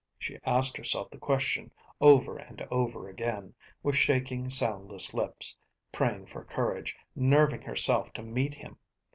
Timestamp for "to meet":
8.13-8.55